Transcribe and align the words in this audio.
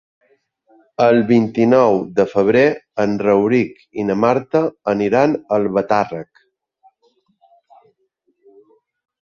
El 1.07 1.19
vint-i-nou 1.31 1.97
de 2.19 2.25
febrer 2.31 2.63
en 3.03 3.13
Rauric 3.27 3.85
i 4.05 4.07
na 4.07 4.15
Marta 4.23 4.63
aniran 4.95 5.37
a 5.43 5.55
Albatàrrec. 5.61 6.45